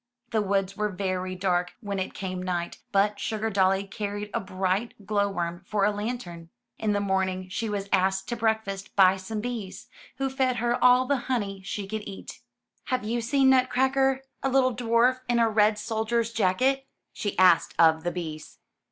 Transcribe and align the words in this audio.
The 0.31 0.41
woods 0.41 0.75
were 0.75 0.89
very 0.89 1.35
dark 1.35 1.73
when 1.79 1.99
it 1.99 2.15
came 2.15 2.41
night, 2.41 2.79
but 2.91 3.19
Sugardolly 3.19 3.83
carried 3.83 4.31
a 4.33 4.39
bright 4.39 5.05
glow 5.05 5.29
worm 5.29 5.61
for 5.63 5.85
a 5.85 5.91
lantern. 5.91 6.49
In 6.79 6.93
the 6.93 6.99
morning 6.99 7.49
she 7.49 7.69
was 7.69 7.87
asked 7.93 8.27
to 8.29 8.35
breakfast 8.35 8.95
by 8.95 9.15
some 9.17 9.41
96 9.41 9.41
UP 9.41 9.41
ONE 9.41 9.41
PAIR 9.43 9.51
OF 9.51 9.67
STAIRS 9.67 9.87
bees, 9.87 9.89
who 10.17 10.35
fed 10.35 10.55
her 10.55 10.83
all 10.83 11.05
the 11.05 11.17
honey 11.17 11.61
she 11.61 11.85
could 11.87 12.07
eat. 12.07 12.39
Have 12.85 13.03
you 13.03 13.21
seen 13.21 13.51
Nutcracker— 13.51 14.23
a 14.41 14.49
little 14.49 14.75
dwarf 14.75 15.19
in 15.29 15.37
a 15.37 15.47
red 15.47 15.77
soldier's 15.77 16.33
jacket?'* 16.33 16.87
she 17.13 17.37
asked 17.37 17.75
of 17.77 18.03
the 18.03 18.11
bees. 18.11 18.57